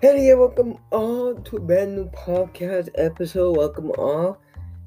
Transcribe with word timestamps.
Hey, 0.00 0.32
welcome 0.32 0.78
all 0.92 1.34
to 1.34 1.56
a 1.56 1.60
brand 1.60 1.96
new 1.96 2.04
podcast 2.10 2.88
episode. 2.94 3.56
Welcome 3.56 3.90
all. 3.98 4.38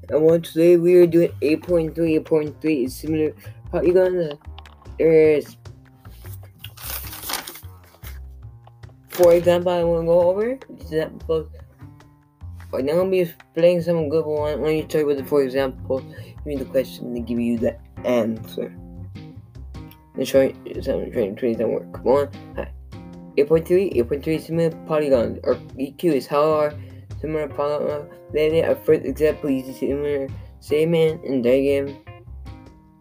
And 0.08 0.22
one 0.22 0.40
today 0.40 0.78
we 0.78 0.94
are 0.94 1.06
doing 1.06 1.30
8.3. 1.42 1.94
8.3 2.24 2.84
is 2.86 2.96
similar 2.96 3.34
polygon. 3.70 4.38
There's, 4.98 5.58
for 9.10 9.34
example, 9.34 9.72
I 9.72 9.84
want 9.84 10.04
to 10.04 10.06
go 10.06 10.20
over. 10.30 10.58
Example. 10.80 11.46
Right 12.72 12.82
now, 12.82 13.00
I'm 13.02 13.10
be 13.10 13.30
playing 13.52 13.82
some 13.82 14.08
good 14.08 14.24
one. 14.24 14.62
When 14.62 14.76
you 14.76 14.88
start 14.88 15.06
with 15.06 15.18
the 15.18 15.24
for 15.24 15.42
example, 15.42 16.00
give 16.00 16.46
me 16.46 16.56
the 16.56 16.64
question 16.64 17.14
and 17.14 17.26
give 17.26 17.38
you 17.38 17.58
the 17.58 17.76
answer. 18.06 18.74
Show 20.24 20.40
you 20.40 20.82
some 20.82 21.12
training, 21.12 21.36
training, 21.36 21.58
some 21.58 21.72
work. 21.72 21.92
Come 21.92 22.08
on. 22.08 22.28
Hi. 22.56 22.72
8.3, 23.36 23.96
8.3 23.96 24.40
similar 24.40 24.70
polygons, 24.86 25.38
or 25.44 25.54
EQ 25.78 26.04
is 26.04 26.26
how 26.26 26.52
are 26.52 26.74
similar 27.20 27.48
polygons 27.48 28.10
related. 28.32 28.64
A 28.68 28.76
first 28.76 29.04
example 29.04 29.50
uses 29.50 29.78
similar 29.78 30.28
statement 30.60 31.24
in 31.24 31.42
diagram. 31.42 31.96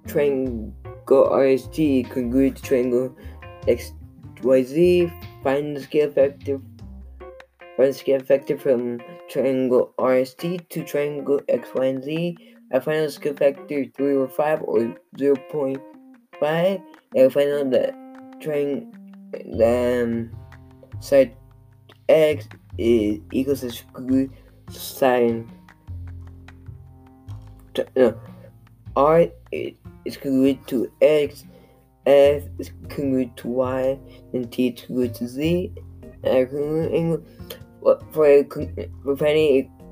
Triangle 0.08 0.74
RST 1.08 2.10
congruent 2.10 2.58
to 2.58 2.64
triangle 2.64 3.16
XYZ. 3.68 5.12
Find 5.44 5.76
the 5.76 5.82
scale 5.82 6.12
factor. 6.12 6.62
Find 7.78 7.90
the 7.90 7.94
scale 7.94 8.20
factor 8.20 8.58
from 8.58 9.02
triangle 9.30 9.94
RST 10.00 10.70
to 10.70 10.84
triangle 10.84 11.42
X, 11.50 11.70
Y, 11.76 11.86
and 11.86 12.04
Z. 12.04 12.38
I 12.74 12.80
find 12.80 13.00
out 13.00 13.12
scale 13.12 13.36
factor 13.36 13.86
3 13.86 14.16
or 14.16 14.28
5 14.28 14.62
or 14.64 14.96
0.5. 15.18 16.82
And 17.16 17.26
I 17.26 17.30
find 17.30 17.50
out 17.52 17.72
that 17.72 17.94
triangle 18.40 19.01
then 19.46 20.36
side 21.00 21.36
x 22.10 22.48
is 22.78 23.20
equals 23.32 23.62
to 23.62 23.72
square 23.72 24.28
sine. 24.70 25.50
No, 27.96 28.20
r 28.96 29.28
is 29.52 30.18
congruent 30.18 30.68
to 30.68 30.92
x 31.02 31.46
f 32.06 32.44
is 32.60 32.72
congruent 32.90 33.38
to 33.38 33.48
y 33.48 34.00
and 34.34 34.52
t 34.52 34.68
is 34.68 34.82
congruent 34.86 35.16
to 35.16 35.28
z. 35.28 35.72
And 36.24 36.50
for 38.12 38.26
a, 38.28 38.44
for 38.44 39.18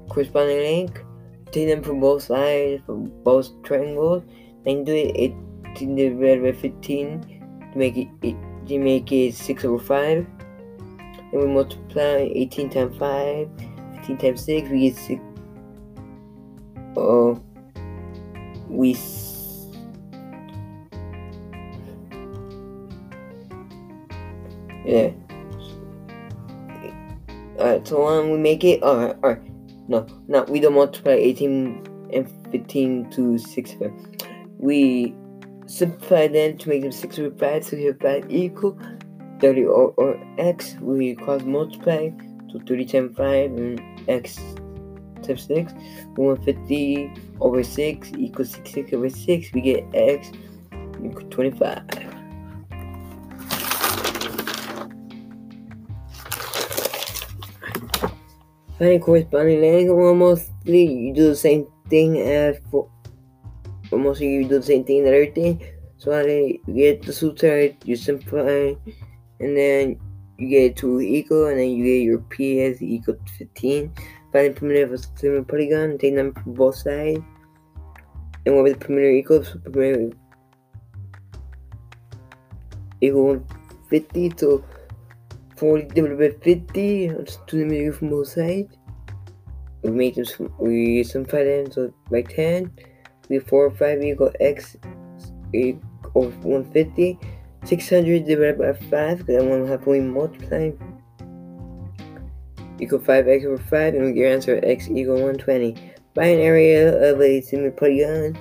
corresponding 0.09 0.59
length, 0.59 1.01
take 1.51 1.67
them 1.69 1.83
from 1.83 1.99
both 1.99 2.23
sides 2.23 2.83
from 2.85 3.11
both 3.23 3.49
triangles 3.63 4.23
and 4.65 4.85
do 4.85 4.93
it 4.93 5.33
18 5.75 5.95
divided 5.95 6.43
by 6.43 6.51
15 6.51 7.21
to 7.71 7.77
make 7.77 7.97
it, 7.97 8.07
it 8.21 8.35
you 8.69 8.79
make 8.79 9.11
it 9.11 9.33
6 9.33 9.65
over 9.65 9.83
5. 9.83 10.27
And 11.31 11.41
we 11.41 11.45
multiply 11.45 12.29
18 12.33 12.69
times 12.69 12.97
5, 12.97 13.49
15 13.97 14.17
times 14.17 14.43
6, 14.45 14.69
we 14.69 14.89
get 14.89 14.95
6. 14.97 15.21
Oh, 16.97 17.41
we. 18.67 18.97
Yeah. 24.85 25.11
Alright, 27.57 27.87
so 27.87 28.05
when 28.05 28.31
we 28.31 28.37
make 28.37 28.63
it, 28.63 28.81
alright, 28.81 29.15
alright. 29.23 29.41
No, 29.87 30.07
no, 30.27 30.43
we 30.43 30.59
don't 30.59 30.73
multiply 30.73 31.13
18 31.13 32.09
and 32.13 32.51
15 32.51 33.09
to 33.11 33.37
6. 33.37 33.75
We 34.57 35.13
simplify 35.69 36.27
them 36.27 36.57
to 36.57 36.67
make 36.67 36.81
them 36.81 36.91
6 36.91 37.19
over 37.19 37.35
5, 37.37 37.63
so 37.63 37.77
we 37.77 37.83
have 37.85 37.99
5 37.99 38.25
equal 38.29 38.77
30 39.39 39.65
or, 39.65 39.93
or 39.97 40.19
x, 40.37 40.75
we 40.81 41.15
cross 41.15 41.43
multiply, 41.43 42.09
so 42.51 42.59
30 42.67 42.85
times 42.85 43.17
5 43.17 43.51
and 43.51 43.81
x 44.09 44.39
times 45.21 45.43
6, 45.43 45.73
150 46.15 47.13
over 47.39 47.63
6 47.63 48.11
equals 48.17 48.49
66 48.51 48.93
over 48.93 49.09
6, 49.09 49.53
we 49.53 49.61
get 49.61 49.85
x 49.93 50.31
equal 51.03 51.29
25. 51.29 51.83
Finding 58.79 59.01
corresponding 59.01 59.61
length, 59.61 59.89
mostly 59.91 60.91
you 60.91 61.13
do 61.13 61.27
the 61.27 61.35
same 61.35 61.67
thing 61.89 62.17
as 62.17 62.57
for 62.71 62.89
almost 63.91 64.21
you 64.21 64.43
do 64.43 64.59
the 64.59 64.63
same 64.63 64.83
thing 64.83 65.03
that 65.03 65.13
everything. 65.13 65.61
So 65.97 66.13
I 66.17 66.59
get 66.71 67.01
the 67.01 67.11
suit 67.11 67.43
you 67.83 67.95
simplify, 67.95 68.73
and 69.39 69.57
then 69.57 69.99
you 70.37 70.47
get 70.47 70.77
2 70.77 71.01
equal, 71.01 71.47
and 71.47 71.59
then 71.59 71.69
you 71.71 71.83
get 71.83 72.03
your 72.03 72.19
P 72.19 72.61
as 72.61 72.81
equal 72.81 73.15
to 73.15 73.33
15. 73.33 73.93
Find 74.31 74.55
the 74.55 74.59
perimeter 74.59 74.83
of 74.85 74.93
a 74.93 74.97
similar 75.17 75.43
polygon, 75.43 75.97
take 75.97 76.15
them 76.15 76.33
from 76.33 76.53
both 76.53 76.75
sides, 76.75 77.19
and 78.45 78.55
whatever 78.55 78.77
the 78.77 78.85
perimeter 78.85 79.11
equals, 79.11 79.47
so 79.47 79.59
perimeter 79.59 80.15
equal 83.01 83.25
150, 83.25 84.33
so 84.37 84.63
40 85.57 85.87
divided 85.87 86.17
by 86.17 86.29
50, 86.43 87.09
let's 87.09 87.37
do 87.47 87.67
the 87.67 87.91
from 87.91 88.09
both 88.09 88.27
sides. 88.27 88.77
We 89.81 89.91
make 89.91 90.15
them, 90.15 90.25
we 90.59 91.03
simplify 91.03 91.43
them, 91.43 91.71
so 91.71 91.93
by 92.11 92.21
10 92.21 92.71
we 92.75 92.88
4 93.37 93.65
or 93.65 93.69
5 93.69 94.01
equal 94.01 94.31
x 94.39 94.75
equal 95.53 96.31
150. 96.41 97.19
600 97.65 98.25
divided 98.25 98.57
by 98.57 98.73
5, 98.73 99.17
because 99.19 99.43
I 99.43 99.45
want 99.45 99.67
to 99.67 100.01
multiply. 100.01 100.71
Equal 102.79 102.99
5x 102.99 103.45
over 103.45 103.57
5, 103.57 103.93
and 103.95 104.05
we 104.05 104.13
get 104.13 104.19
your 104.21 104.31
answer 104.31 104.59
x 104.63 104.87
equal 104.87 105.15
120. 105.15 105.75
By 106.15 106.25
an 106.25 106.39
area 106.39 107.11
of 107.11 107.21
a 107.21 107.41
similar 107.41 107.71
polygon, 107.71 108.37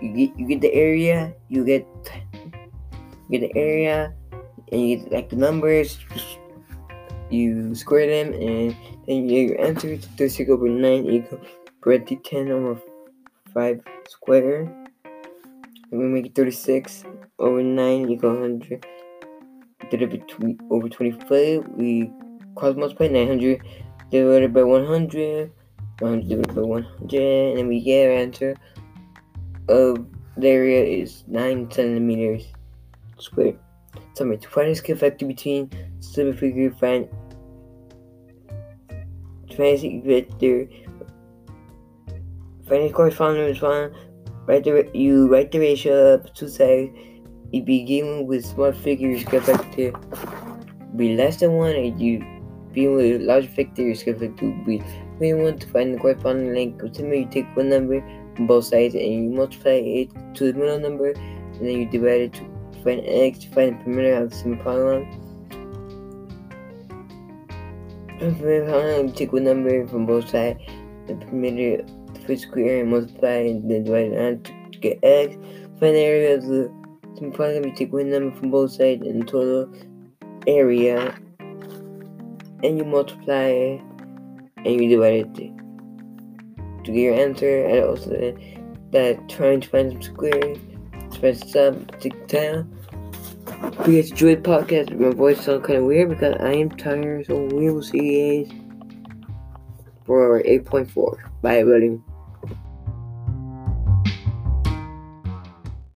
you 0.00 0.12
get 0.12 0.38
you 0.38 0.46
get 0.48 0.60
the 0.62 0.72
area, 0.72 1.34
you 1.48 1.64
get 1.64 1.86
you 3.28 3.38
get 3.38 3.52
the 3.52 3.58
area, 3.58 4.14
and 4.72 4.80
you 4.88 4.96
get 4.96 5.12
like 5.12 5.28
the 5.28 5.36
numbers. 5.36 5.98
You 7.28 7.74
square 7.74 8.08
them, 8.08 8.32
and 8.32 8.74
then 9.06 9.28
you 9.28 9.28
get 9.28 9.48
your 9.50 9.60
answer. 9.60 9.96
36 10.16 10.50
over 10.50 10.68
9 10.68 11.06
equal 11.06 11.40
10 11.84 12.50
over 12.50 12.80
5 13.52 13.80
square. 14.10 14.62
And 15.90 16.00
we 16.00 16.04
make 16.06 16.26
it 16.26 16.34
36 16.34 17.04
over 17.38 17.62
9 17.62 18.10
equal 18.10 18.34
100. 18.34 18.86
Divided 19.90 20.10
by 20.38 20.56
over 20.70 20.88
25, 20.88 21.66
we 21.76 22.10
cross 22.54 22.76
multiply 22.76 23.08
900 23.08 23.62
divided 24.10 24.52
by 24.52 24.62
100. 24.62 25.52
100 26.00 26.28
divided 26.28 26.54
by 26.54 26.62
100, 26.62 27.58
and 27.58 27.68
we 27.68 27.80
get 27.80 28.06
our 28.06 28.16
answer 28.16 28.56
of 29.68 30.06
the 30.36 30.48
area 30.48 30.82
is 30.82 31.24
9 31.28 31.70
centimeters 31.70 32.52
squared. 33.18 33.58
Summary 34.14 34.38
to 34.38 34.48
find 34.48 34.76
scale 34.76 34.96
factor 34.96 35.26
between 35.26 35.70
similar 36.00 36.36
figure, 36.36 36.70
find 36.72 37.08
find 39.56 40.04
vector 40.04 40.68
for 42.70 42.76
any 42.76 42.88
corresponding 42.88 43.46
response, 43.46 43.92
write 44.46 44.62
the, 44.62 44.88
you 44.94 45.26
write 45.26 45.50
the 45.50 45.58
ratio 45.58 46.14
of 46.14 46.32
two 46.34 46.46
sides. 46.46 46.96
You 47.50 47.64
begin 47.64 48.28
with 48.28 48.46
small 48.46 48.70
figures 48.70 49.24
to 49.24 49.92
be 50.94 51.16
less 51.16 51.38
than 51.38 51.54
1, 51.54 51.74
and 51.74 52.00
you 52.00 52.24
begin 52.72 52.94
with 52.94 53.22
large 53.22 53.48
figures 53.48 54.04
to 54.04 54.14
be 54.64 54.80
you 55.20 55.36
want 55.36 55.60
to 55.60 55.66
find 55.66 55.92
the 55.92 55.98
corresponding 55.98 56.54
length 56.54 56.80
of 56.82 56.96
you 56.96 57.28
take 57.28 57.56
one 57.56 57.68
number 57.68 58.00
from 58.36 58.46
both 58.46 58.66
sides 58.66 58.94
and 58.94 59.04
you 59.04 59.30
multiply 59.30 59.72
it 59.72 60.08
to 60.34 60.52
the 60.52 60.58
middle 60.58 60.78
number, 60.78 61.10
and 61.10 61.60
then 61.60 61.80
you 61.80 61.90
divide 61.90 62.20
it 62.20 62.34
to 62.34 62.46
find 62.84 63.02
x 63.04 63.40
to 63.40 63.48
find 63.48 63.80
the 63.80 63.84
perimeter 63.84 64.14
of 64.22 64.30
the 64.30 64.36
same 64.36 64.56
polygon. 64.58 65.02
You 68.20 69.12
take 69.12 69.32
one 69.32 69.42
number 69.44 69.88
from 69.88 70.06
both 70.06 70.28
sides, 70.30 70.60
the 71.10 71.26
perimeter 71.26 71.84
first 72.26 72.42
square 72.42 72.80
and 72.80 72.90
multiply 72.90 73.28
and 73.28 73.70
then 73.70 73.84
divide 73.84 74.12
it 74.12 74.44
to 74.44 74.78
get 74.78 74.98
x. 75.02 75.34
Find 75.78 75.94
the 75.96 76.00
area 76.00 76.36
of 76.36 76.46
the 76.46 76.72
simplify 77.16 77.58
we 77.60 77.72
take 77.72 77.92
one 77.92 78.10
number 78.10 78.34
from 78.36 78.50
both 78.50 78.72
sides 78.72 79.06
and 79.06 79.26
total 79.26 79.72
area 80.46 81.18
and 82.62 82.78
you 82.78 82.84
multiply 82.84 83.78
and 84.56 84.66
you 84.66 84.88
divide 84.88 85.14
it 85.14 85.34
to, 85.34 85.54
get 86.84 86.94
your 86.94 87.14
answer 87.14 87.66
and 87.66 87.84
also 87.84 88.36
that 88.90 89.28
trying 89.28 89.60
to 89.60 89.68
find 89.68 89.92
some 89.92 90.02
square 90.02 90.56
press 91.18 91.50
sub 91.50 92.00
tick 92.00 92.26
down. 92.28 92.76
If 93.62 93.88
you 93.88 94.02
guys 94.02 94.10
enjoyed 94.10 94.42
the 94.42 94.50
podcast, 94.50 94.98
my 94.98 95.10
voice 95.10 95.44
sounds 95.44 95.66
kind 95.66 95.78
of 95.78 95.84
weird 95.84 96.08
because 96.10 96.36
I 96.40 96.52
am 96.52 96.70
tired, 96.70 97.26
so 97.26 97.44
we 97.46 97.70
will 97.70 97.82
see 97.82 97.98
you 97.98 98.44
guys 98.44 98.69
for 100.04 100.42
8.4. 100.42 101.18
Bye, 101.42 101.58
everybody. 101.58 102.00